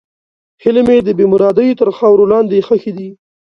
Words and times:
هیلې 0.63 0.81
مې 0.87 0.97
د 1.03 1.09
بېمرادۍ 1.17 1.69
تر 1.79 1.89
خاورو 1.97 2.25
لاندې 2.31 2.63
ښخې 2.67 2.91
دي. 2.97 3.09